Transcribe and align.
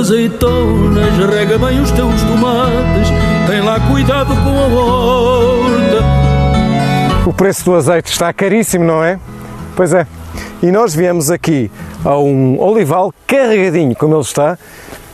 azeitonas, 0.00 1.14
rega 1.30 1.58
bem 1.58 1.78
os 1.80 1.90
teus 1.90 2.22
tomates, 2.22 3.10
tem 3.46 3.60
lá 3.60 3.78
cuidado 3.80 4.34
com 4.34 4.58
a 4.58 4.66
horta. 4.66 6.00
O 7.26 7.32
preço 7.34 7.66
do 7.66 7.74
azeite 7.74 8.10
está 8.10 8.32
caríssimo, 8.32 8.84
não 8.84 9.04
é? 9.04 9.20
Pois 9.76 9.92
é. 9.92 10.06
E 10.62 10.70
nós 10.70 10.94
viemos 10.94 11.30
aqui 11.30 11.70
a 12.02 12.16
um 12.16 12.58
olival 12.58 13.12
carregadinho, 13.26 13.94
como 13.94 14.14
ele 14.14 14.22
está, 14.22 14.58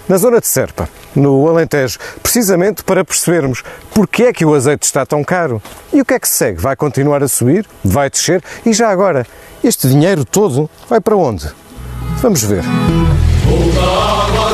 na 0.09 0.19
zona 0.19 0.41
de 0.41 0.47
Serpa, 0.47 0.89
no 1.17 1.49
Alentejo, 1.49 1.99
precisamente 2.23 2.85
para 2.85 3.05
percebermos 3.05 3.65
porque 3.93 4.25
é 4.25 4.33
que 4.33 4.45
o 4.45 4.55
azeite 4.55 4.87
está 4.87 5.05
tão 5.05 5.25
caro 5.25 5.61
e 5.93 6.01
o 6.01 6.05
que 6.05 6.15
é 6.15 6.21
que 6.21 6.29
se 6.29 6.37
segue. 6.37 6.61
Vai 6.61 6.77
continuar 6.77 7.25
a 7.25 7.29
subir? 7.29 7.67
Vai 7.85 8.09
descer? 8.09 8.41
E 8.65 8.73
já 8.73 8.89
agora, 8.89 9.27
este 9.65 9.89
dinheiro 9.89 10.25
todo 10.25 10.71
vai 10.89 11.01
para 11.01 11.17
onde? 11.17 11.49
Vamos 12.23 12.45
ver. 12.45 12.63
já 12.63 14.46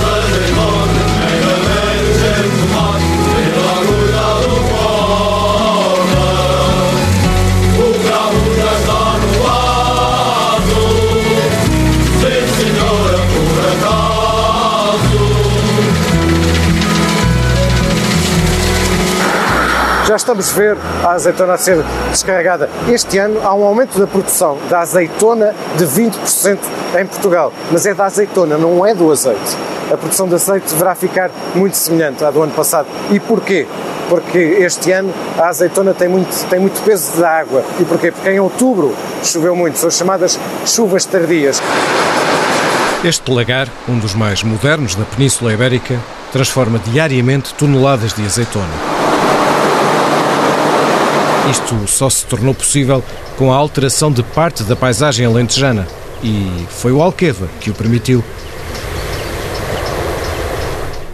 estamos 20.23 20.51
a 20.51 20.55
ver 20.55 20.77
a 21.03 21.11
azeitona 21.11 21.55
a 21.55 21.59
ser 21.59 21.83
descarregada. 22.11 22.71
Este 22.89 23.19
ano 23.19 23.41
há 23.43 23.53
um 23.55 23.65
aumento 23.65 23.99
da 23.99 24.07
produção 24.07 24.57
da 24.71 24.81
azeitona 24.81 25.55
de 25.77 25.85
20% 25.85 26.59
em 27.01 27.07
Portugal, 27.07 27.53
mas 27.71 27.87
é 27.87 27.93
da 27.93 28.07
azeitona, 28.07 28.57
não 28.57 28.87
é 28.87 28.95
do 28.95 29.11
azeite. 29.11 29.57
A 29.93 29.97
produção 29.97 30.29
de 30.29 30.35
azeite 30.35 30.69
deverá 30.69 30.95
ficar 30.95 31.31
muito 31.55 31.77
semelhante 31.77 32.25
à 32.25 32.31
do 32.31 32.41
ano 32.41 32.53
passado. 32.53 32.87
E 33.11 33.19
porquê? 33.19 33.67
Porque 34.09 34.39
este 34.39 34.93
ano 34.93 35.13
a 35.37 35.49
azeitona 35.49 35.93
tem 35.93 36.09
muito, 36.09 36.49
tem 36.49 36.61
muito 36.61 36.81
peso 36.83 37.17
de 37.17 37.25
água. 37.25 37.65
E 37.81 37.85
porquê? 37.85 38.13
Porque 38.13 38.31
em 38.31 38.39
outubro 38.39 38.95
choveu 39.25 39.57
muito, 39.57 39.77
são 39.77 39.91
chamadas 39.91 40.39
chuvas 40.65 41.05
tardias. 41.05 41.61
Este 43.05 43.33
lagar, 43.33 43.69
um 43.89 43.99
dos 43.99 44.15
mais 44.15 44.45
modernos 44.45 44.95
da 44.95 45.05
Península 45.05 45.53
Ibérica, 45.53 45.99
transforma 46.31 46.79
diariamente 46.79 47.53
toneladas 47.55 48.13
de 48.13 48.25
azeitona. 48.25 49.02
Isto 51.51 51.87
só 51.87 52.09
se 52.09 52.25
tornou 52.27 52.55
possível 52.55 53.03
com 53.37 53.53
a 53.53 53.57
alteração 53.57 54.11
de 54.13 54.23
parte 54.23 54.63
da 54.63 54.77
paisagem 54.77 55.27
alentejana 55.27 55.87
e 56.23 56.67
foi 56.71 56.93
o 56.93 57.03
Alqueva 57.03 57.49
que 57.61 57.71
o 57.71 57.75
permitiu. 57.75 58.23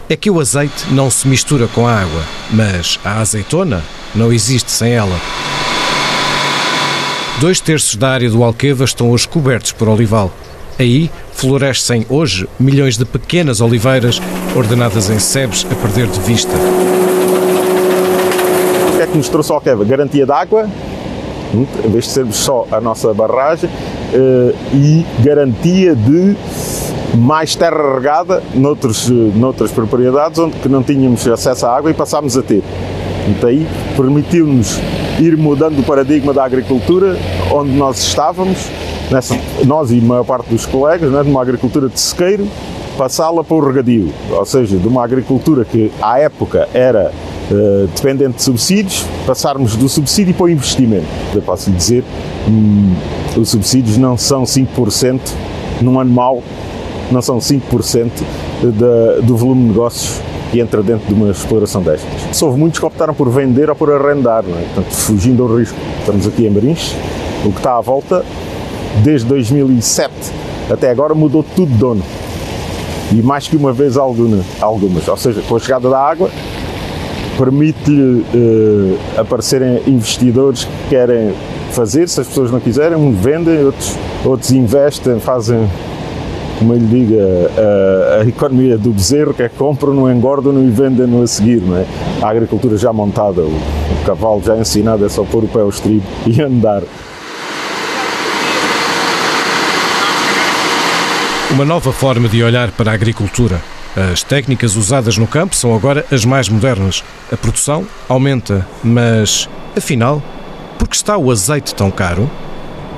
É 0.09 0.17
que 0.17 0.31
o 0.31 0.41
azeite 0.41 0.87
não 0.91 1.11
se 1.11 1.27
mistura 1.29 1.67
com 1.69 1.87
a 1.87 2.01
água, 2.01 2.23
mas 2.51 2.98
a 3.05 3.20
azeitona 3.20 3.83
não 4.15 4.33
existe 4.33 4.70
sem 4.70 4.93
ela. 4.93 5.19
Dois 7.41 7.61
terços 7.61 7.95
da 7.95 8.11
área 8.11 8.29
do 8.29 8.42
Alqueva 8.42 8.85
estão 8.85 9.11
hoje 9.11 9.29
cobertos 9.29 9.73
por 9.73 9.89
olival. 9.89 10.33
Aí 10.79 11.11
florescem 11.33 12.07
hoje 12.09 12.48
milhões 12.59 12.97
de 12.97 13.05
pequenas 13.05 13.61
oliveiras 13.61 14.20
ordenadas 14.55 15.11
em 15.11 15.19
sebes 15.19 15.67
a 15.70 15.75
perder 15.75 16.07
de 16.07 16.20
vista 16.20 16.53
que 19.11 19.17
nos 19.17 19.28
trouxe 19.28 19.53
ao 19.53 19.61
Queva? 19.61 19.84
Garantia 19.84 20.25
de 20.25 20.33
água, 20.33 20.69
hum, 21.55 21.67
em 21.84 21.91
vez 21.91 22.05
de 22.05 22.11
sermos 22.11 22.37
só 22.37 22.67
a 22.70 22.81
nossa 22.81 23.12
barragem, 23.14 23.69
eh, 24.12 24.55
e 24.75 25.06
garantia 25.23 25.95
de 25.95 26.37
mais 27.17 27.57
terra 27.57 27.95
regada 27.95 28.42
noutros, 28.55 29.08
noutras 29.08 29.70
propriedades 29.70 30.39
onde 30.39 30.57
que 30.58 30.69
não 30.69 30.83
tínhamos 30.83 31.27
acesso 31.27 31.67
à 31.67 31.77
água 31.77 31.91
e 31.91 31.95
passámos 31.95 32.36
a 32.36 32.42
ter. 32.42 32.63
Então 33.29 33.48
aí 33.48 33.67
permitiu-nos 33.96 34.79
ir 35.19 35.36
mudando 35.36 35.80
o 35.80 35.83
paradigma 35.83 36.33
da 36.33 36.45
agricultura 36.45 37.17
onde 37.52 37.70
nós 37.73 37.98
estávamos, 37.98 38.58
nessa, 39.11 39.36
nós 39.64 39.90
e 39.90 39.98
a 39.98 40.02
maior 40.02 40.25
parte 40.25 40.51
dos 40.51 40.67
colegas, 40.67 41.11
né, 41.11 41.23
numa 41.23 41.42
agricultura 41.42 41.89
de 41.89 41.98
sequeiro, 41.98 42.46
passá-la 42.96 43.42
para 43.42 43.57
o 43.57 43.67
regadio, 43.67 44.13
ou 44.30 44.45
seja, 44.45 44.77
de 44.77 44.89
uma 44.89 45.05
agricultura 45.05 45.64
que 45.64 45.90
à 46.01 46.19
época 46.19 46.69
era 46.73 47.13
uh, 47.51 47.89
dependente 47.95 48.36
de 48.36 48.42
subsídios, 48.42 49.05
passarmos 49.27 49.77
do 49.77 49.89
subsídio 49.89 50.35
para 50.35 50.45
o 50.45 50.48
investimento. 50.48 51.07
Eu 51.35 51.42
posso 51.42 51.70
lhe 51.70 51.77
dizer, 51.77 52.05
hum, 52.48 52.95
os 53.36 53.48
subsídios 53.48 53.97
não 53.97 54.17
são 54.17 54.45
5% 54.45 55.20
num 55.81 55.98
ano 55.98 56.13
mau, 56.13 56.42
não 57.11 57.23
são 57.23 57.39
5% 57.39 58.11
da, 58.63 59.20
do 59.23 59.37
volume 59.37 59.63
de 59.63 59.69
negócios 59.69 60.20
que 60.51 60.61
entra 60.61 60.83
dentro 60.83 61.07
de 61.07 61.14
uma 61.14 61.31
exploração 61.31 61.83
destas. 61.83 62.42
Houve 62.42 62.58
muitos 62.58 62.81
que 62.81 62.87
optaram 62.87 63.14
por 63.14 63.29
vender 63.31 63.69
ou 63.69 63.77
por 63.77 63.92
arrendar, 63.92 64.45
é? 64.45 64.64
Portanto, 64.75 64.92
fugindo 64.92 65.42
ao 65.42 65.57
risco. 65.57 65.77
Estamos 66.01 66.27
aqui 66.27 66.47
em 66.47 66.51
Marins, 66.51 66.95
o 67.45 67.53
que 67.53 67.58
está 67.58 67.77
à 67.77 67.81
volta, 67.81 68.25
desde 69.05 69.27
2007 69.29 70.13
até 70.70 70.91
agora 70.91 71.14
mudou 71.14 71.42
tudo 71.42 71.73
de 71.73 71.79
dono. 71.79 72.03
E 73.11 73.23
mais 73.23 73.48
que 73.48 73.57
uma 73.57 73.73
vez 73.73 73.97
algumas. 73.97 75.08
Ou 75.08 75.17
seja, 75.17 75.41
com 75.48 75.57
a 75.57 75.58
chegada 75.58 75.89
da 75.89 75.98
água, 75.98 76.31
permite-lhe 77.39 78.25
uh, 78.35 78.99
aparecerem 79.17 79.81
investidores 79.87 80.65
que 80.65 80.89
querem 80.91 81.33
fazer, 81.71 82.09
se 82.09 82.21
as 82.21 82.27
pessoas 82.27 82.51
não 82.51 82.59
quiserem, 82.59 82.99
uns 82.99 83.17
vendem, 83.17 83.65
outros, 83.65 83.95
outros 84.25 84.51
investem, 84.51 85.21
fazem, 85.21 85.71
como 86.59 86.75
eu 86.75 86.79
lhe 86.79 86.87
diga, 86.87 87.23
a, 88.21 88.29
economia 88.29 88.77
do 88.77 88.91
bezerro, 88.91 89.33
que 89.33 89.45
é 89.45 89.49
compram, 89.49 89.95
não 89.95 90.13
engordam 90.13 90.61
e 90.65 90.69
vendem-no 90.69 91.23
a 91.23 91.27
seguir, 91.29 91.61
não 91.61 91.77
é? 91.77 91.87
A 92.21 92.29
agricultura 92.29 92.77
já 92.77 92.93
montada, 92.93 93.43
o, 93.43 93.47
o 93.47 94.05
cavalo 94.05 94.43
já 94.45 94.57
ensinado, 94.57 95.07
é 95.07 95.09
só 95.09 95.23
pôr 95.23 95.45
o 95.45 95.49
pé 95.49 95.61
ao 95.61 95.69
estribo 95.69 96.05
e 96.27 96.43
andar. 96.43 96.83
Uma 101.53 101.65
nova 101.65 101.93
forma 101.93 102.29
de 102.29 102.43
olhar 102.43 102.73
para 102.73 102.91
a 102.91 102.95
agricultura 102.95 103.61
as 104.13 104.23
técnicas 104.23 104.77
usadas 104.77 105.19
no 105.19 105.27
campo 105.27 105.55
são 105.55 105.75
agora 105.75 106.05
as 106.11 106.25
mais 106.25 106.48
modernas. 106.48 107.03
A 107.33 107.36
produção 107.36 107.85
aumenta, 108.09 108.67
mas 108.83 109.48
afinal, 109.77 110.23
por 110.79 110.89
que 110.89 110.97
está 110.97 111.17
o 111.17 111.31
azeite 111.31 111.75
tão 111.75 111.91
caro? 111.91 112.31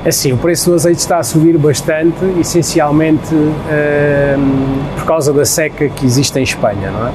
Assim, 0.05 0.33
o 0.33 0.37
preço 0.37 0.71
do 0.71 0.75
azeite 0.75 1.00
está 1.00 1.19
a 1.19 1.22
subir 1.22 1.59
bastante, 1.59 2.25
essencialmente 2.39 3.34
uh, 3.34 4.97
por 4.97 5.05
causa 5.05 5.33
da 5.33 5.44
seca 5.44 5.89
que 5.89 6.06
existe 6.06 6.39
em 6.39 6.43
Espanha, 6.43 6.91
não 6.91 7.06
é? 7.06 7.12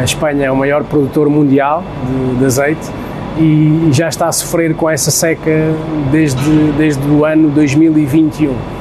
A 0.00 0.04
Espanha 0.04 0.46
é 0.46 0.50
o 0.50 0.56
maior 0.56 0.84
produtor 0.84 1.28
mundial 1.28 1.84
de, 2.06 2.38
de 2.38 2.44
azeite 2.44 2.90
e 3.38 3.88
já 3.92 4.08
está 4.08 4.28
a 4.28 4.32
sofrer 4.32 4.74
com 4.74 4.88
essa 4.88 5.10
seca 5.10 5.50
desde, 6.10 6.72
desde 6.78 7.06
o 7.08 7.24
ano 7.24 7.50
2021 7.50 8.75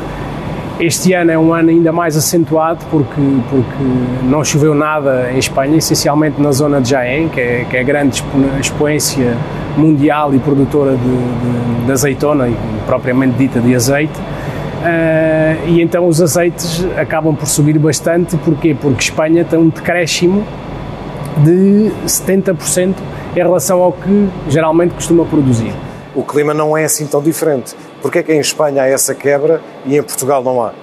este 0.80 1.14
ano 1.14 1.32
é 1.32 1.38
um 1.38 1.54
ano 1.54 1.70
ainda 1.70 1.92
mais 1.92 2.18
acentuado 2.18 2.84
porque, 2.92 3.22
porque 3.50 3.84
não 4.24 4.44
choveu 4.44 4.76
nada 4.76 5.32
em 5.32 5.38
Espanha, 5.38 5.78
essencialmente 5.78 6.42
na 6.42 6.52
zona 6.52 6.82
de 6.82 6.90
Jaén, 6.90 7.30
que 7.30 7.40
é, 7.40 7.66
que 7.70 7.78
é 7.78 7.80
a 7.80 7.84
grande 7.84 8.24
expoência 8.60 9.38
mundial 9.78 10.34
e 10.34 10.40
produtora 10.40 10.92
de, 10.92 10.98
de, 10.98 11.86
de 11.86 11.92
azeitona 11.92 12.50
e 12.50 12.56
propriamente 12.86 13.38
dita 13.38 13.60
de 13.60 13.74
azeite. 13.74 14.20
Uh, 14.20 15.68
e 15.68 15.82
então 15.82 16.08
os 16.08 16.22
azeites 16.22 16.86
acabam 16.98 17.36
por 17.36 17.48
subir 17.48 17.80
bastante, 17.80 18.38
porquê? 18.38 18.76
Porque 18.80 19.04
Espanha 19.04 19.44
tem 19.44 19.58
um 19.58 19.70
decréscimo 19.70 20.46
de 21.44 21.92
70% 22.06 22.94
em 23.36 23.40
relação 23.40 23.82
ao 23.82 23.92
que 23.92 24.30
geralmente 24.48 24.94
costuma 24.94 25.26
produzir. 25.26 25.74
O 26.14 26.24
clima 26.24 26.54
não 26.54 26.78
é 26.78 26.86
assim 26.86 27.08
tão 27.08 27.22
diferente. 27.22 27.76
Porquê 28.06 28.20
é 28.20 28.24
que 28.24 28.32
em 28.32 28.40
Espanha 28.40 28.84
há 28.84 28.88
essa 28.88 29.16
quebra 29.16 29.60
e 29.84 29.98
em 29.98 30.04
Portugal 30.04 30.44
não 30.44 30.62
há? 30.62 30.74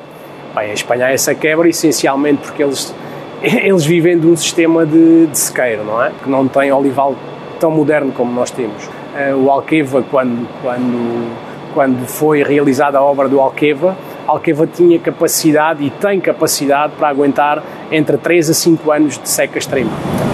Bem, 0.56 0.70
em 0.70 0.72
Espanha 0.72 1.06
há 1.06 1.12
essa 1.12 1.32
quebra 1.32 1.68
essencialmente 1.68 2.42
porque 2.42 2.64
eles, 2.64 2.92
eles 3.40 3.84
vivem 3.84 4.18
de 4.18 4.26
um 4.26 4.36
sistema 4.36 4.84
de, 4.84 5.28
de 5.28 5.38
sequeiro, 5.38 5.84
não 5.84 6.02
é? 6.02 6.10
Que 6.20 6.28
não 6.28 6.48
tem 6.48 6.72
olival 6.72 7.14
tão 7.60 7.70
moderno 7.70 8.10
como 8.10 8.32
nós 8.32 8.50
temos. 8.50 8.86
Uh, 8.86 9.36
o 9.36 9.52
Alqueva, 9.52 10.02
quando, 10.02 10.48
quando, 10.62 11.32
quando 11.72 12.08
foi 12.08 12.42
realizada 12.42 12.98
a 12.98 13.02
obra 13.04 13.28
do 13.28 13.40
Alqueva, 13.40 13.96
Alqueva 14.26 14.66
tinha 14.66 14.98
capacidade 14.98 15.84
e 15.84 15.90
tem 15.90 16.18
capacidade 16.18 16.94
para 16.98 17.06
aguentar 17.06 17.62
entre 17.92 18.16
3 18.16 18.50
a 18.50 18.54
5 18.54 18.90
anos 18.90 19.16
de 19.16 19.28
seca 19.28 19.60
extrema. 19.60 19.92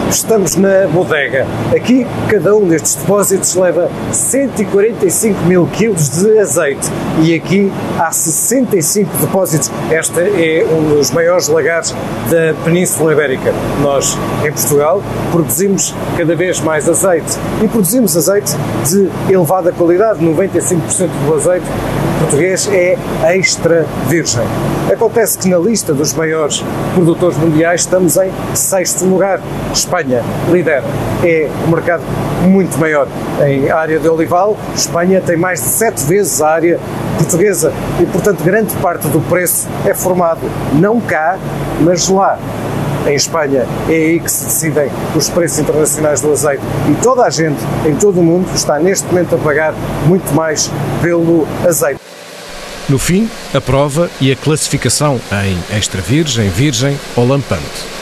Estamos 0.09 0.57
na 0.57 0.87
bodega. 0.89 1.47
Aqui, 1.75 2.07
cada 2.29 2.55
um 2.55 2.67
destes 2.67 2.95
depósitos 2.95 3.55
leva 3.55 3.91
145 4.13 5.45
mil 5.45 5.67
quilos 5.67 6.09
de 6.09 6.39
azeite 6.39 6.89
e 7.23 7.35
aqui 7.35 7.71
há 7.99 8.11
65 8.11 9.17
depósitos. 9.19 9.71
Este 9.91 10.21
é 10.21 10.67
um 10.67 10.97
dos 10.97 11.11
maiores 11.11 11.49
lagares 11.49 11.95
da 12.31 12.55
Península 12.65 13.13
Ibérica. 13.13 13.53
Nós, 13.83 14.17
em 14.45 14.53
Portugal, 14.53 15.03
produzimos 15.31 15.95
cada 16.17 16.35
vez 16.35 16.61
mais 16.61 16.89
azeite 16.89 17.37
e 17.63 17.69
produzimos 17.69 18.17
azeite 18.17 18.53
de 18.89 19.33
elevada 19.33 19.73
qualidade. 19.73 20.25
95% 20.25 21.09
do 21.27 21.35
azeite 21.35 21.67
português 22.19 22.69
é 22.73 22.97
extra 23.37 23.87
virgem. 24.09 24.45
Acontece 24.93 25.39
que 25.39 25.49
na 25.49 25.59
lista 25.59 25.93
dos 25.93 26.13
maiores 26.15 26.65
produtores 26.95 27.37
mundiais 27.37 27.83
estamos 27.83 28.17
em 28.17 28.31
sexto 28.55 29.05
lugar. 29.05 29.41
Espanha 29.73 30.23
lidera. 30.51 30.85
É 31.23 31.49
um 31.67 31.71
mercado 31.71 32.03
muito 32.43 32.79
maior. 32.79 33.07
Em 33.47 33.71
área 33.71 33.99
de 33.99 34.09
olival, 34.09 34.57
Espanha 34.75 35.21
tem 35.21 35.37
mais 35.37 35.61
de 35.61 35.69
sete 35.69 36.05
vezes 36.05 36.41
a 36.41 36.49
área 36.49 36.81
portuguesa 37.19 37.73
e, 38.01 38.07
portanto, 38.07 38.43
grande 38.43 38.75
parte 38.77 39.07
do 39.09 39.21
preço 39.29 39.69
é 39.85 39.93
formado 39.93 40.41
não 40.75 41.01
cá, 41.01 41.37
mas 41.81 42.09
lá 42.09 42.39
em 43.09 43.15
Espanha, 43.15 43.67
é 43.89 43.93
aí 43.93 44.21
que 44.21 44.31
se 44.31 44.45
decidem 44.45 44.91
os 45.17 45.29
preços 45.31 45.59
internacionais 45.59 46.21
do 46.21 46.33
azeite 46.33 46.63
e 46.91 47.03
toda 47.03 47.25
a 47.25 47.31
gente 47.31 47.59
em 47.87 47.95
todo 47.97 48.21
o 48.21 48.23
mundo 48.23 48.49
está 48.55 48.79
neste 48.79 49.07
momento 49.07 49.35
a 49.35 49.39
pagar 49.39 49.75
muito 50.07 50.33
mais 50.35 50.71
pelo 51.03 51.47
azeite. 51.67 52.01
No 52.89 52.99
fim, 52.99 53.29
a 53.53 53.61
prova 53.61 54.11
e 54.21 54.33
a 54.33 54.37
classificação 54.37 55.21
em 55.45 55.77
extra 55.77 56.01
virgem, 56.01 56.49
virgem 56.49 56.99
ou 57.17 57.27
lampante. 57.27 57.98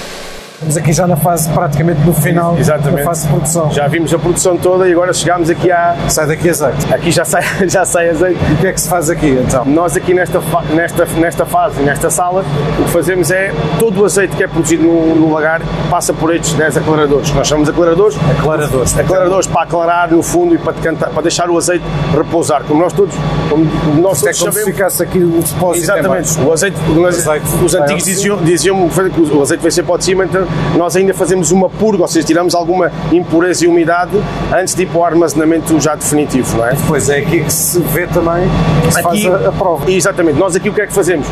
Estamos 0.56 0.76
aqui 0.78 0.90
já 0.90 1.06
na 1.06 1.16
fase, 1.16 1.50
praticamente 1.50 2.00
no 2.00 2.14
final 2.14 2.56
Exatamente. 2.58 2.96
da 3.00 3.04
fase 3.04 3.26
de 3.26 3.28
produção. 3.34 3.70
Já 3.72 3.86
vimos 3.88 4.14
a 4.14 4.18
produção 4.18 4.56
toda 4.56 4.88
e 4.88 4.92
agora 4.92 5.12
chegámos 5.12 5.50
aqui 5.50 5.70
à. 5.70 5.94
Sai 6.08 6.26
daqui 6.26 6.48
azeite. 6.48 6.94
Aqui 6.94 7.10
já 7.10 7.26
sai, 7.26 7.42
já 7.68 7.84
sai 7.84 8.08
azeite. 8.08 8.40
E 8.50 8.54
o 8.54 8.56
que 8.56 8.66
é 8.68 8.72
que 8.72 8.80
se 8.80 8.88
faz 8.88 9.10
aqui 9.10 9.38
então? 9.46 9.66
Nós 9.66 9.94
aqui 9.98 10.14
nesta, 10.14 10.40
nesta, 10.74 11.04
nesta 11.20 11.44
fase, 11.44 11.78
nesta 11.82 12.08
sala, 12.08 12.42
o 12.80 12.84
que 12.84 12.90
fazemos 12.90 13.30
é 13.30 13.52
todo 13.78 14.00
o 14.00 14.04
azeite 14.06 14.34
que 14.34 14.42
é 14.44 14.48
produzido 14.48 14.82
no, 14.82 15.14
no 15.14 15.30
lagar 15.34 15.60
passa 15.90 16.14
por 16.14 16.34
estes 16.34 16.54
10 16.54 16.78
aclaradores. 16.78 17.30
Nós 17.32 17.46
chamamos 17.46 17.68
aclaradores. 17.68 18.16
Aclaradores. 18.38 18.98
Aclaradores 18.98 19.46
para 19.48 19.62
aclarar 19.62 20.10
no 20.10 20.22
fundo 20.22 20.54
e 20.54 20.58
para, 20.58 20.72
decantar, 20.72 21.10
para 21.10 21.22
deixar 21.22 21.50
o 21.50 21.58
azeite 21.58 21.84
repousar. 22.16 22.64
Como 22.64 22.80
nós 22.80 22.94
todos, 22.94 23.14
como 23.50 23.66
nós 24.00 24.22
é 24.22 24.32
todos 24.32 24.38
como 24.38 24.52
se 24.52 24.58
sabemos. 24.58 24.64
ficasse 24.64 25.02
aqui 25.02 25.18
o 25.18 25.42
depósito 25.42 25.84
Exatamente, 25.84 26.30
em 26.32 26.34
baixo. 26.36 26.48
o 26.48 26.52
azeite, 26.54 26.76
o 26.96 27.06
azeite- 27.06 27.46
os 27.62 27.74
antigos 27.74 27.90
ao 27.92 27.96
diziam, 28.14 28.36
diziam 28.38 28.88
que 28.88 29.20
o 29.20 29.42
azeite 29.42 29.60
vai 29.60 29.70
ser 29.70 29.82
para 29.82 30.00
cima, 30.00 30.24
então 30.24 30.45
nós 30.76 30.96
ainda 30.96 31.12
fazemos 31.14 31.50
uma 31.50 31.68
purga, 31.68 32.02
ou 32.02 32.08
seja, 32.08 32.26
tiramos 32.26 32.54
alguma 32.54 32.90
impureza 33.12 33.64
e 33.64 33.68
umidade 33.68 34.12
antes 34.56 34.74
de 34.74 34.82
ir 34.82 34.86
para 34.86 34.98
o 34.98 35.04
armazenamento 35.04 35.78
já 35.80 35.94
definitivo, 35.94 36.56
não 36.58 36.66
é? 36.66 36.74
Pois 36.86 37.08
é 37.08 37.18
aqui 37.18 37.40
que 37.44 37.52
se 37.52 37.78
vê 37.80 38.06
também 38.06 38.48
que 38.84 38.92
se 38.92 39.00
Aqui- 39.00 39.22
faz 39.22 39.44
a, 39.44 39.48
a 39.48 39.52
prova. 39.52 39.90
Exatamente. 39.90 40.38
Nós 40.38 40.54
aqui 40.56 40.68
o 40.68 40.72
que 40.72 40.80
é 40.82 40.86
que 40.86 40.92
fazemos? 40.92 41.26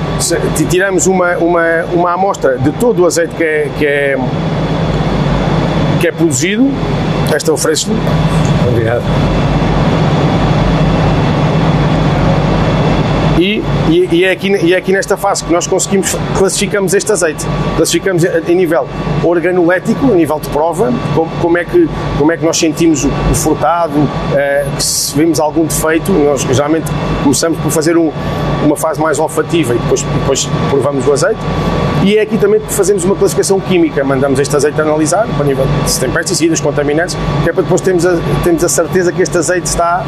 Tiramos 0.71 1.07
uma, 1.07 1.37
uma, 1.37 1.63
uma 1.93 2.13
amostra 2.13 2.57
de 2.59 2.71
todo 2.73 3.03
o 3.03 3.07
azeite 3.07 3.35
que 3.35 3.43
é, 3.45 3.71
que 3.79 3.87
é, 3.87 4.17
que 6.01 6.09
é 6.09 6.13
produzido. 6.13 6.69
Esta 7.35 7.53
ofereço-lhe. 7.53 7.97
Obrigado. 8.69 9.03
E, 13.95 14.09
e, 14.11 14.25
é 14.25 14.33
aqui, 14.33 14.49
e 14.49 14.75
é 14.75 14.77
aqui 14.77 14.91
nesta 14.91 15.17
fase 15.17 15.45
que 15.45 15.53
nós 15.53 15.69
conseguimos, 15.69 16.17
classificamos 16.37 16.93
este 16.95 17.13
azeite. 17.13 17.47
Classificamos 17.77 18.25
a 18.25 18.41
nível 18.53 18.89
organolético, 19.23 20.11
a 20.11 20.17
nível 20.17 20.41
de 20.41 20.49
prova, 20.49 20.93
como, 21.15 21.31
como, 21.41 21.57
é, 21.57 21.65
que, 21.65 21.89
como 22.19 22.33
é 22.33 22.37
que 22.37 22.45
nós 22.45 22.59
sentimos 22.59 23.05
o, 23.05 23.09
o 23.09 23.35
frutado, 23.37 23.95
eh, 24.35 24.67
se 24.81 25.17
vemos 25.17 25.39
algum 25.39 25.65
defeito. 25.65 26.11
Nós 26.11 26.43
geralmente 26.43 26.91
começamos 27.23 27.57
por 27.61 27.71
fazer 27.71 27.97
um, 27.97 28.11
uma 28.65 28.77
fase 28.77 29.01
mais 29.01 29.21
olfativa 29.21 29.73
e 29.73 29.79
depois, 29.79 30.03
depois 30.03 30.49
provamos 30.71 31.07
o 31.07 31.13
azeite. 31.13 31.39
E 32.03 32.17
é 32.17 32.23
aqui 32.23 32.37
também 32.37 32.59
que 32.59 32.73
fazemos 32.73 33.05
uma 33.05 33.15
classificação 33.15 33.61
química, 33.61 34.03
mandamos 34.03 34.41
este 34.41 34.57
azeite 34.57 34.81
analisar, 34.81 35.29
para 35.37 35.47
nível 35.47 35.65
se 35.87 36.01
tem 36.01 36.11
pesticidas, 36.11 36.61
contaminantes, 36.61 37.17
que 37.45 37.49
é 37.49 37.53
para 37.53 37.63
depois 37.63 37.81
termos 37.81 38.05
a, 38.05 38.19
termos 38.43 38.65
a 38.65 38.69
certeza 38.69 39.13
que 39.13 39.23
este 39.23 39.39
azeite 39.39 39.69
está 39.69 40.05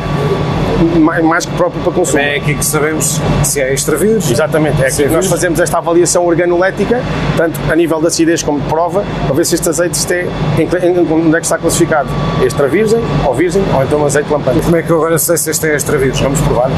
mais, 0.85 1.25
mais 1.25 1.47
que 1.47 1.53
próprio 1.53 1.83
para 1.83 1.93
consumo. 1.93 2.19
É 2.19 2.37
aqui 2.37 2.55
que 2.55 2.65
sabemos 2.65 3.21
se 3.43 3.61
é 3.61 3.73
extra 3.73 3.97
virgem. 3.97 4.33
Exatamente, 4.33 4.83
é 4.83 4.91
Se 4.91 5.05
que 5.05 5.09
nós 5.09 5.27
fazemos 5.27 5.61
esta 5.61 5.79
avaliação 5.79 6.25
organolética, 6.25 7.03
tanto 7.37 7.59
a 7.71 7.77
nível 7.77 8.01
de 8.01 8.07
acidez 8.09 8.43
como 8.43 8.61
de 8.61 8.69
prova, 8.69 9.05
para 9.27 9.35
ver 9.35 9.47
se 9.47 9.55
este 9.55 9.69
azeite 9.69 9.97
este 9.97 10.15
é, 10.15 10.29
em, 10.59 10.89
em, 10.89 11.13
onde 11.13 11.37
é 11.37 11.41
que 11.41 11.47
está 11.47 11.59
classificado. 11.59 12.09
Extra 12.45 12.69
virgem, 12.69 13.01
ou 13.25 13.35
virgem, 13.35 13.63
ou 13.75 13.83
então 13.83 14.05
azeite 14.05 14.31
lampante. 14.31 14.61
Como 14.61 14.77
é 14.77 14.83
que 14.83 14.91
eu 14.91 14.97
agora 14.97 15.19
sei 15.19 15.37
se 15.37 15.51
este 15.51 15.67
é 15.67 15.75
extra 15.75 15.97
virgem? 15.99 16.23
Vamos 16.23 16.41
provar. 16.41 16.71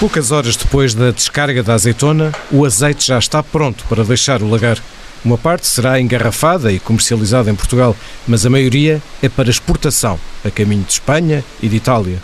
Poucas 0.00 0.32
horas 0.32 0.56
depois 0.56 0.92
da 0.92 1.10
descarga 1.10 1.62
da 1.62 1.74
azeitona, 1.74 2.32
o 2.50 2.64
azeite 2.64 3.06
já 3.06 3.18
está 3.18 3.42
pronto 3.42 3.84
para 3.88 4.04
deixar 4.04 4.42
o 4.42 4.50
lagar. 4.50 4.78
Uma 5.24 5.38
parte 5.38 5.66
será 5.66 5.98
engarrafada 5.98 6.70
e 6.70 6.78
comercializada 6.78 7.50
em 7.50 7.54
Portugal, 7.54 7.96
mas 8.28 8.44
a 8.44 8.50
maioria 8.50 9.00
é 9.22 9.28
para 9.28 9.48
exportação, 9.48 10.18
a 10.44 10.50
caminho 10.50 10.82
de 10.82 10.92
Espanha 10.92 11.42
e 11.62 11.68
de 11.68 11.76
Itália. 11.76 12.18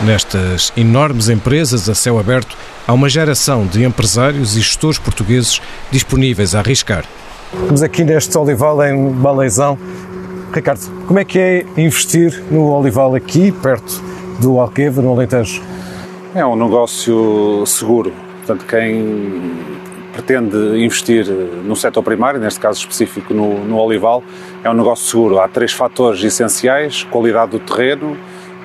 Nestas 0.00 0.72
enormes 0.76 1.28
empresas 1.28 1.90
a 1.90 1.94
céu 1.94 2.18
aberto, 2.18 2.56
há 2.86 2.92
uma 2.94 3.08
geração 3.08 3.66
de 3.66 3.84
empresários 3.84 4.56
e 4.56 4.60
gestores 4.60 4.98
portugueses 4.98 5.60
disponíveis 5.90 6.54
a 6.54 6.60
arriscar. 6.60 7.04
Estamos 7.52 7.82
aqui 7.82 8.02
neste 8.02 8.38
olival 8.38 8.82
em 8.86 9.12
Baleizão. 9.12 9.78
Ricardo, 10.54 10.90
como 11.06 11.18
é 11.18 11.24
que 11.24 11.38
é 11.38 11.66
investir 11.76 12.42
no 12.50 12.72
olival 12.72 13.14
aqui, 13.14 13.52
perto 13.52 14.02
do 14.40 14.58
Alqueva, 14.58 15.02
no 15.02 15.12
Alentejo? 15.12 15.62
É 16.34 16.46
um 16.46 16.56
negócio 16.56 17.62
seguro. 17.66 18.10
Portanto, 18.46 18.64
quem 18.66 19.77
pretende 20.22 20.56
investir 20.82 21.26
no 21.64 21.76
setor 21.76 22.02
primário, 22.02 22.40
neste 22.40 22.58
caso 22.58 22.80
específico 22.80 23.32
no, 23.32 23.64
no 23.64 23.78
olival, 23.78 24.22
é 24.64 24.68
um 24.68 24.74
negócio 24.74 25.06
seguro. 25.06 25.38
Há 25.38 25.46
três 25.46 25.72
fatores 25.72 26.22
essenciais: 26.22 27.04
qualidade 27.04 27.52
do 27.52 27.60
terreno, 27.60 28.16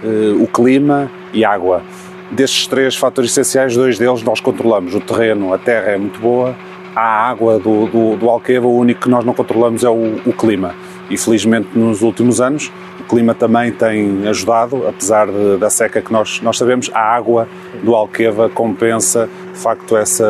eh, 0.04 0.34
o 0.42 0.48
clima 0.48 1.12
e 1.32 1.46
água. 1.46 1.84
Destes 2.32 2.66
três 2.66 2.96
fatores 2.96 3.32
essenciais, 3.32 3.76
dois 3.76 4.00
deles 4.00 4.24
nós 4.24 4.40
controlamos. 4.40 4.96
O 4.96 5.00
terreno, 5.00 5.54
a 5.54 5.58
terra 5.60 5.92
é 5.92 5.98
muito 5.98 6.20
boa, 6.20 6.56
a 6.96 7.30
água 7.30 7.60
do, 7.60 7.86
do, 7.86 8.18
do 8.18 8.30
Alqueva, 8.30 8.66
o 8.66 8.76
único 8.76 9.02
que 9.02 9.10
nós 9.10 9.24
não 9.24 9.34
controlamos 9.34 9.84
é 9.84 9.90
o, 9.90 10.22
o 10.26 10.34
clima. 10.34 10.74
E 11.10 11.18
felizmente 11.18 11.68
nos 11.78 12.02
últimos 12.02 12.40
anos 12.42 12.72
o 13.00 13.04
clima 13.04 13.34
também 13.36 13.72
tem 13.72 14.26
ajudado, 14.28 14.88
apesar 14.88 15.28
de- 15.28 15.58
da 15.58 15.70
seca 15.70 16.02
que 16.02 16.12
nós, 16.12 16.40
nós 16.42 16.58
sabemos, 16.58 16.90
a 16.94 17.00
água 17.00 17.48
do 17.84 17.94
Alqueva 17.94 18.50
compensa 18.50 19.28
de 19.54 19.60
facto 19.60 19.98
essa 19.98 20.26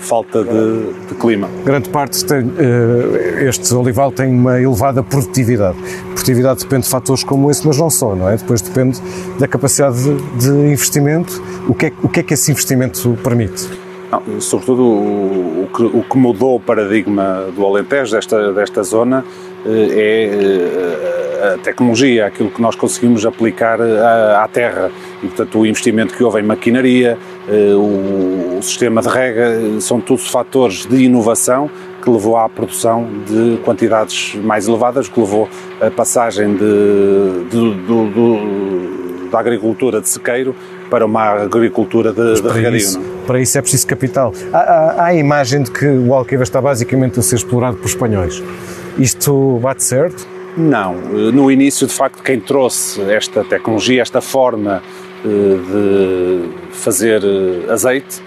falta 0.00 0.42
de, 0.42 0.92
de 1.08 1.14
clima. 1.14 1.48
Grande 1.64 1.88
parte 1.88 2.24
tem, 2.24 2.50
eh, 2.58 3.44
este 3.48 3.72
olival 3.74 4.10
tem 4.10 4.28
uma 4.28 4.60
elevada 4.60 5.02
produtividade. 5.02 5.78
Produtividade 6.12 6.60
depende 6.60 6.82
de 6.82 6.90
fatores 6.90 7.22
como 7.22 7.50
esse, 7.50 7.66
mas 7.66 7.78
não 7.78 7.88
só, 7.88 8.14
não 8.14 8.28
é? 8.28 8.36
Depois 8.36 8.60
depende 8.60 9.00
da 9.38 9.46
capacidade 9.46 10.02
de, 10.02 10.16
de 10.38 10.50
investimento. 10.72 11.40
O 11.68 11.74
que, 11.74 11.86
é, 11.86 11.92
o 12.02 12.08
que 12.08 12.20
é 12.20 12.22
que 12.22 12.34
esse 12.34 12.50
investimento 12.50 13.16
permite? 13.22 13.68
Não, 14.10 14.40
sobretudo 14.40 14.82
o, 14.82 15.64
o 15.64 15.68
que, 15.76 15.82
o 15.82 16.02
que 16.02 16.16
mudou 16.18 16.56
o 16.56 16.60
paradigma 16.60 17.44
do 17.54 17.64
Alentejo, 17.64 18.12
desta, 18.12 18.52
desta 18.54 18.82
zona, 18.82 19.24
é 19.70 20.24
eh, 20.32 21.54
a 21.54 21.58
tecnologia, 21.58 22.26
aquilo 22.26 22.50
que 22.50 22.60
nós 22.60 22.74
conseguimos 22.74 23.24
aplicar 23.24 23.80
à, 23.80 24.42
à 24.44 24.48
terra. 24.48 24.90
E, 25.22 25.26
portanto, 25.26 25.58
o 25.60 25.66
investimento 25.66 26.14
que 26.14 26.22
houve 26.24 26.40
em 26.40 26.42
maquinaria, 26.42 27.16
eh, 27.48 27.72
o, 27.74 28.58
o 28.58 28.62
sistema 28.62 29.00
de 29.02 29.08
rega, 29.08 29.42
eh, 29.44 29.80
são 29.80 30.00
todos 30.00 30.28
fatores 30.28 30.84
de 30.86 31.04
inovação 31.04 31.70
que 32.02 32.10
levou 32.10 32.36
à 32.36 32.48
produção 32.48 33.06
de 33.26 33.58
quantidades 33.64 34.34
mais 34.36 34.66
elevadas, 34.68 35.08
que 35.08 35.18
levou 35.20 35.48
a 35.80 35.90
passagem 35.90 36.54
de, 36.54 37.44
de- 37.50 39.28
da 39.30 39.38
agricultura 39.40 40.00
de 40.00 40.08
sequeiro 40.08 40.54
para 40.90 41.04
uma 41.04 41.22
agricultura 41.42 42.12
de, 42.12 42.34
de 42.36 42.42
Para 42.42 42.52
regadio. 42.52 42.78
isso, 42.78 42.98
é? 42.98 43.26
para 43.26 43.40
isso 43.40 43.58
é 43.58 43.60
preciso 43.60 43.86
capital. 43.86 44.32
Há, 44.52 44.58
há- 44.58 44.94
há 45.02 45.04
a 45.06 45.14
imagem 45.14 45.62
de 45.62 45.70
que 45.70 45.86
o 45.86 46.14
Alqueva 46.14 46.42
está 46.42 46.60
basicamente 46.62 47.18
a 47.20 47.22
ser 47.22 47.36
explorado 47.36 47.76
por 47.76 47.86
espanhóis. 47.86 48.42
Isto 48.98 49.60
bate 49.62 49.84
certo? 49.84 50.26
Não, 50.56 50.94
Eh, 50.94 51.30
no 51.32 51.50
início, 51.52 51.86
de 51.86 51.92
facto, 51.92 52.20
quem 52.20 52.40
trouxe 52.40 53.00
esta 53.02 53.44
tecnologia, 53.44 54.02
esta 54.02 54.20
forma 54.20 54.82
eh, 55.24 55.28
de 55.28 56.74
fazer 56.74 57.22
eh, 57.22 57.72
azeite, 57.72 58.20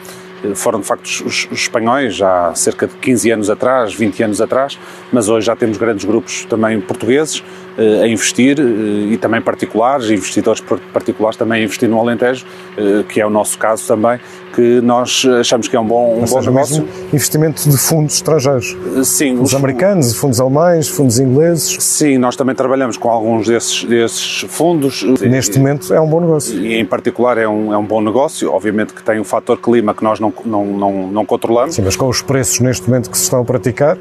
foram 0.56 0.80
de 0.80 0.88
facto 0.88 1.06
os, 1.06 1.48
espanhóis, 1.52 2.20
há 2.22 2.56
cerca 2.56 2.88
de 2.88 2.96
15 2.96 3.32
anos 3.32 3.50
atrás, 3.50 3.94
20 3.94 4.24
anos 4.24 4.42
atrás, 4.42 4.80
mas 5.12 5.30
hoje 5.30 5.46
já 5.46 5.56
temos 5.56 5.78
grandes 5.78 6.04
grupos 6.04 6.46
também 6.46 6.80
portugueses 6.82 7.44
a 7.78 8.08
investir 8.08 8.60
eh, 8.60 9.14
e 9.14 9.18
também 9.18 9.42
particulares, 9.42 10.10
investidores 10.10 10.60
par- 10.62 10.80
particulares 10.94 11.38
também 11.38 11.62
a 11.62 11.64
investir 11.66 11.88
no 11.90 12.00
Alentejo, 12.00 12.46
eh, 12.78 13.04
que 13.08 13.22
é 13.22 13.26
o 13.26 13.30
nosso 13.30 13.58
caso 13.58 13.88
também, 13.88 14.20
que 14.54 14.82
nós 14.82 15.26
achamos 15.40 15.68
que 15.70 15.76
é 15.76 15.80
um 15.80 15.86
bom, 15.86 16.10
um 16.10 16.14
Ou 16.16 16.20
bom 16.22 16.28
seja, 16.28 16.52
negócio. 16.52 16.88
investimento 17.14 17.70
de 17.70 17.78
fundos 17.78 18.16
estrangeiros. 18.16 18.76
Sim, 19.06 19.40
Os 19.40 19.54
americanos, 19.56 20.14
fundos 20.16 20.42
alemães, 20.42 20.90
fundos 20.90 21.20
ingleses. 21.20 21.78
Sim, 21.80 22.18
nós 22.18 22.36
também 22.36 22.54
trabalhamos 22.54 22.98
com 22.98 23.10
alguns 23.10 23.48
desses, 23.48 23.86
desses 23.86 24.46
fundos. 24.50 25.04
Neste 25.22 25.58
momento 25.58 25.94
é 25.94 26.02
um 26.02 26.08
bom 26.08 26.20
negócio. 26.20 26.60
E 26.60 26.76
em 26.78 26.86
particular 26.86 27.38
é 27.38 27.48
um, 27.48 27.74
é 27.74 27.78
um 27.78 27.86
bom 27.86 28.02
negócio, 28.02 28.52
obviamente 28.52 28.94
que 28.94 29.02
tem 29.02 29.20
o 29.20 29.24
fator 29.24 29.58
clima 29.58 29.94
que 29.94 30.04
nós 30.04 30.20
não, 30.20 30.34
não, 30.46 30.66
não, 30.66 31.08
não 31.12 31.26
controlamos. 31.26 31.76
Sim, 31.76 31.84
mas 31.84 31.96
com 31.96 32.10
os 32.10 32.22
preços 32.22 32.60
neste 32.60 32.90
momento 32.90 33.10
que 33.10 33.18
se 33.18 33.24
estão 33.24 33.40
a 33.40 33.46
praticar, 33.46 33.98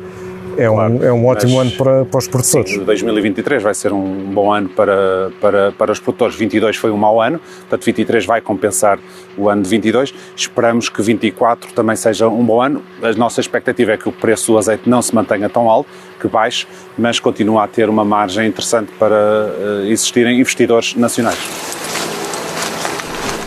é, 0.56 0.70
um, 0.70 1.04
é 1.04 1.12
um 1.12 1.26
ótimo 1.26 1.58
ano 1.58 1.70
para, 1.72 2.04
para 2.04 2.18
os 2.18 2.28
produtores. 2.28 2.76
2023 2.78 3.62
vai 3.62 3.74
ser 3.74 3.92
um 3.92 4.32
bom 4.32 4.52
ano 4.52 4.68
para, 4.68 5.30
para, 5.40 5.72
para 5.72 5.92
os 5.92 6.00
produtores. 6.00 6.36
22 6.36 6.76
foi 6.76 6.90
um 6.90 6.96
mau 6.96 7.20
ano, 7.20 7.40
portanto 7.60 7.84
23 7.84 8.26
vai 8.26 8.40
compensar 8.40 8.98
o 9.36 9.48
ano 9.48 9.62
de 9.62 9.68
22. 9.68 10.14
Esperamos 10.36 10.88
que 10.88 11.02
24 11.02 11.72
também 11.72 11.96
seja 11.96 12.28
um 12.28 12.44
bom 12.44 12.60
ano. 12.60 12.82
A 13.02 13.12
nossa 13.12 13.40
expectativa 13.40 13.92
é 13.92 13.96
que 13.96 14.08
o 14.08 14.12
preço 14.12 14.52
do 14.52 14.58
azeite 14.58 14.88
não 14.88 15.02
se 15.02 15.14
mantenha 15.14 15.48
tão 15.48 15.68
alto, 15.68 15.88
que 16.20 16.28
baixe, 16.28 16.66
mas 16.98 17.18
continue 17.18 17.58
a 17.58 17.66
ter 17.66 17.88
uma 17.88 18.04
margem 18.04 18.46
interessante 18.46 18.92
para 18.98 19.16
eh, 19.16 19.88
existirem 19.88 20.38
investidores 20.38 20.94
nacionais. 20.94 21.38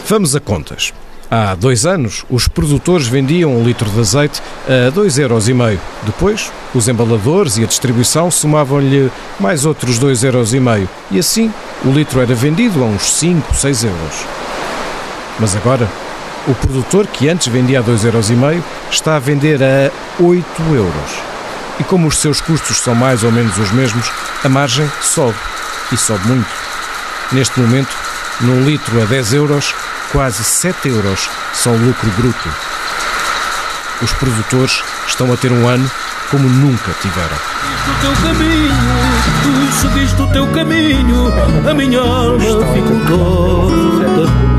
Vamos 0.06 0.36
a 0.36 0.40
contas. 0.40 0.94
Há 1.36 1.56
dois 1.56 1.84
anos, 1.84 2.24
os 2.30 2.48
produtores 2.48 3.08
vendiam 3.08 3.58
um 3.58 3.64
litro 3.64 3.90
de 3.90 4.00
azeite 4.00 4.40
a 4.68 4.92
2,5 4.92 5.20
euros. 5.20 5.80
Depois, 6.04 6.52
os 6.76 6.88
embaladores 6.88 7.58
e 7.58 7.64
a 7.64 7.66
distribuição 7.66 8.30
somavam-lhe 8.30 9.12
mais 9.40 9.66
outros 9.66 10.00
2,5 10.00 10.26
euros. 10.26 10.90
E 11.10 11.18
assim, 11.18 11.52
o 11.84 11.90
litro 11.90 12.22
era 12.22 12.36
vendido 12.36 12.84
a 12.84 12.86
uns 12.86 13.02
5, 13.14 13.56
6 13.56 13.84
euros. 13.86 14.26
Mas 15.40 15.56
agora, 15.56 15.90
o 16.48 16.54
produtor 16.54 17.08
que 17.08 17.28
antes 17.28 17.48
vendia 17.48 17.80
a 17.80 17.84
2,5 17.84 18.44
euros 18.44 18.64
está 18.92 19.16
a 19.16 19.20
vender 19.20 19.60
a 19.64 19.90
8 20.22 20.46
euros. 20.72 21.12
E 21.80 21.84
como 21.84 22.10
os 22.10 22.20
seus 22.20 22.42
custos 22.42 22.78
são 22.78 22.94
mais 22.94 23.24
ou 23.24 23.32
menos 23.32 23.58
os 23.58 23.72
mesmos, 23.72 24.08
a 24.44 24.50
margem 24.50 24.88
sobe. 25.02 25.34
E 25.92 25.98
sobe 25.98 26.28
muito. 26.28 26.52
Neste 27.32 27.60
momento, 27.60 27.90
num 28.40 28.64
litro 28.64 29.02
a 29.02 29.06
10 29.06 29.34
euros, 29.34 29.74
quase 30.14 30.44
7 30.44 30.88
euros 30.90 31.28
são 31.54 31.76
lucro 31.76 32.10
bruto. 32.12 32.50
Os 34.02 34.14
produtores 34.14 34.84
estão 35.08 35.34
a 35.34 35.36
ter 35.36 35.52
um 35.52 35.68
ano 35.68 35.90
como 36.30 36.48
nunca 36.48 36.92
tiveram. 37.02 37.36
o 37.88 38.02
teu 38.02 38.14
caminho, 38.24 38.72
tu 39.42 39.82
seguiste 39.82 40.22
o 40.22 40.28
teu 40.28 40.48
caminho, 40.52 41.34
a 41.68 41.74
minha 41.74 42.00
alma 42.00 42.40
ficou 42.74 43.00
torta. 43.08 44.54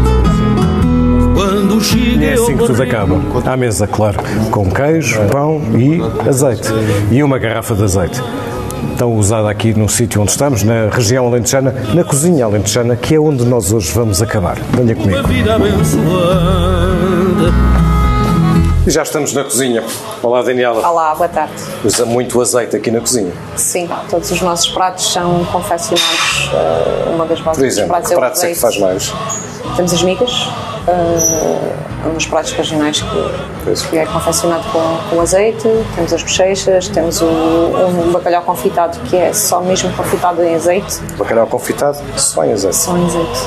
Cheguei 1.80 2.30
É 2.30 2.32
assim 2.32 2.56
que 2.56 2.66
tudo 2.66 2.82
acaba. 2.82 3.20
À 3.44 3.56
mesa, 3.56 3.86
claro, 3.86 4.18
com 4.50 4.70
queijo, 4.70 5.20
pão 5.30 5.60
e 5.76 6.00
azeite. 6.26 6.68
E 7.10 7.22
uma 7.22 7.38
garrafa 7.38 7.74
de 7.74 7.84
azeite. 7.84 8.22
Tão 8.98 9.12
usada 9.16 9.50
aqui 9.50 9.74
no 9.74 9.88
sítio 9.88 10.20
onde 10.22 10.30
estamos, 10.30 10.62
na 10.62 10.88
região 10.90 11.26
alentejana, 11.26 11.74
na 11.94 12.04
cozinha 12.04 12.44
alentejana, 12.44 12.94
que 12.96 13.14
é 13.14 13.18
onde 13.20 13.44
nós 13.44 13.72
hoje 13.72 13.90
vamos 13.92 14.22
acabar. 14.22 14.56
Venha 14.70 14.94
comigo. 14.94 15.18
uma 15.18 15.28
vida 15.28 15.54
abençoada. 15.56 16.14
E 18.86 18.90
já 18.90 19.02
estamos 19.02 19.32
na 19.32 19.42
cozinha. 19.42 19.82
Olá, 20.22 20.42
Daniela. 20.42 20.86
Olá, 20.86 21.14
boa 21.14 21.28
tarde. 21.28 21.54
Usa 21.82 22.04
muito 22.04 22.40
azeite 22.40 22.76
aqui 22.76 22.90
na 22.90 23.00
cozinha. 23.00 23.32
Sim, 23.56 23.88
todos 24.10 24.30
os 24.30 24.40
nossos 24.42 24.68
pratos 24.68 25.10
são 25.12 25.42
confeccionados. 25.46 26.50
eh, 26.52 27.10
uma 27.14 27.24
das 27.24 27.40
bases 27.40 27.58
Por 27.58 27.66
dos 27.66 27.76
exemplo, 27.78 27.88
pratos 27.88 28.08
que 28.08 28.14
é 28.14 28.16
o 28.16 28.20
pratos 28.20 28.42
é 28.42 28.46
que 28.46 28.52
azeite. 28.52 28.60
faz 28.60 28.78
mais? 28.78 29.12
Temos 29.76 29.92
as 29.92 30.02
migas, 30.02 30.48
um 32.06 32.12
dos 32.14 32.26
pratos 32.26 32.52
regionais 32.52 33.00
que, 33.02 33.88
que 33.90 33.98
é 33.98 34.06
confeccionado 34.06 34.62
com, 34.70 34.98
com 35.10 35.20
azeite. 35.20 35.68
Temos 35.94 36.12
as 36.12 36.22
bochechas, 36.22 36.88
temos 36.88 37.20
o, 37.20 37.26
um 37.26 38.12
bacalhau 38.12 38.42
confitado 38.42 38.98
que 39.00 39.16
é 39.16 39.32
só 39.32 39.60
mesmo 39.60 39.90
confitado 39.94 40.42
em 40.44 40.54
azeite, 40.54 41.00
Bacalhau 41.18 41.46
confitado, 41.46 41.98
só 42.16 42.44
em 42.44 42.52
azeite. 42.52 42.76
só 42.76 42.96
em 42.96 43.04
azeite. 43.06 43.40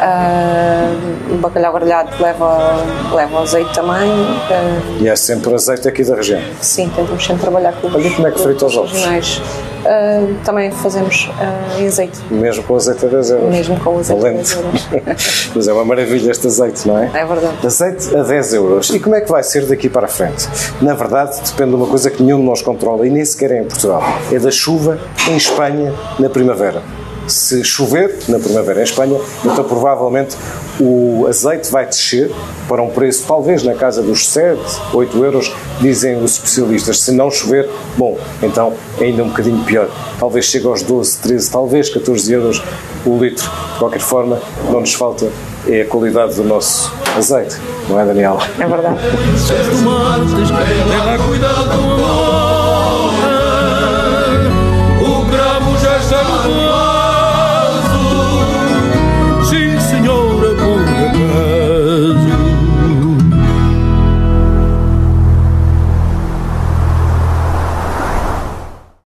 Eh, 0.00 1.32
o 1.32 1.36
bacalhau 1.38 1.72
grelhado 1.72 2.10
leva, 2.22 2.84
leva 3.12 3.40
azeite 3.40 3.72
também. 3.74 4.10
eh, 4.50 4.80
E 5.00 5.08
é 5.08 5.16
sempre 5.16 5.52
azeite 5.54 5.88
aqui 5.88 6.04
da 6.04 6.14
região. 6.16 6.40
sim, 6.60 6.88
tentamos 6.94 7.24
sempre 7.24 7.42
trabalhar 7.42 7.72
com 7.72 7.88
Olha 7.88 8.10
como 8.10 8.26
é 8.28 8.30
que 8.30 8.40
frita 8.40 8.66
os 8.66 8.76
ovos. 8.76 8.92
regionais. 8.92 9.42
Eh, 9.84 10.34
também 10.44 10.70
fazemos 10.70 11.30
eh, 11.40 11.80
em 11.80 11.86
azeite. 11.86 12.20
Mesmo 12.30 12.62
com 12.62 12.76
azeite 12.76 13.04
a 13.04 13.08
10 13.08 13.30
euros. 13.30 13.50
Mesmo 13.50 13.80
com 13.80 13.96
o 13.96 13.98
azeite 13.98 14.18
a 14.18 14.22
Valente. 14.22 14.54
10 14.54 14.56
euros. 14.56 15.50
Mas 15.54 15.68
é 15.68 15.72
uma 15.72 15.84
maravilha 15.84 16.30
este 16.30 16.46
azeite, 16.46 16.86
não 16.86 16.98
é? 16.98 17.10
É 17.14 17.24
verdade. 17.24 17.66
Azeite 17.66 18.16
a 18.16 18.22
10 18.22 18.54
euros. 18.54 18.90
E 18.90 19.00
como 19.00 19.14
é 19.14 19.20
que 19.20 19.30
vai 19.30 19.42
ser 19.42 19.66
daqui 19.66 19.88
para 19.88 20.06
a 20.06 20.08
frente? 20.08 20.48
Na 20.80 20.94
verdade, 20.94 21.36
depende 21.44 21.70
de 21.70 21.76
uma 21.76 21.86
coisa 21.86 22.10
que 22.10 22.22
nenhum 22.22 22.38
de 22.38 22.46
nós 22.46 22.62
controla 22.62 23.06
e 23.06 23.10
nem 23.10 23.24
sequer 23.24 23.50
é 23.52 23.60
em 23.60 23.64
Portugal. 23.64 24.02
É 24.30 24.38
da 24.38 24.50
chuva 24.50 24.98
em 25.28 25.36
Espanha 25.36 25.92
na 26.18 26.28
primavera. 26.28 26.82
Se 27.26 27.62
chover 27.64 28.18
na 28.28 28.38
primavera 28.38 28.80
em 28.80 28.84
Espanha, 28.84 29.18
então 29.44 29.64
provavelmente 29.64 30.36
o 30.80 31.26
azeite 31.28 31.70
vai 31.70 31.86
descer 31.86 32.30
para 32.68 32.82
um 32.82 32.90
preço 32.90 33.24
talvez 33.26 33.62
na 33.62 33.74
casa 33.74 34.02
dos 34.02 34.28
7, 34.28 34.60
8 34.92 35.24
euros, 35.24 35.52
dizem 35.80 36.22
os 36.22 36.32
especialistas. 36.32 37.00
Se 37.00 37.12
não 37.12 37.30
chover, 37.30 37.68
bom, 37.96 38.18
então 38.42 38.72
é 39.00 39.04
ainda 39.04 39.22
um 39.22 39.28
bocadinho 39.28 39.64
pior. 39.64 39.88
Talvez 40.18 40.46
chegue 40.46 40.66
aos 40.66 40.82
12, 40.82 41.18
13, 41.18 41.50
talvez 41.50 41.88
14 41.88 42.32
euros 42.32 42.62
o 43.04 43.18
litro. 43.18 43.50
De 43.72 43.78
qualquer 43.78 44.00
forma, 44.00 44.40
não 44.70 44.80
nos 44.80 44.94
falta 44.94 45.26
é 45.68 45.82
a 45.82 45.86
qualidade 45.86 46.34
do 46.34 46.44
nosso 46.44 46.92
azeite, 47.16 47.56
não 47.88 47.98
é, 47.98 48.04
Daniela? 48.04 48.40
É 48.58 48.66
verdade. 48.66 48.98